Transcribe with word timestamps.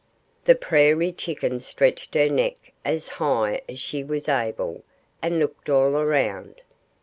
The 0.45 0.55
prairie 0.55 1.11
chicken 1.11 1.59
stretched 1.59 2.15
her 2.15 2.27
neck 2.27 2.73
as 2.83 3.07
high 3.07 3.61
as 3.69 3.77
she 3.77 4.03
was 4.03 4.27
able, 4.27 4.81
and 5.21 5.37
looked 5.37 5.69
all 5.69 5.95
around. 5.95 6.55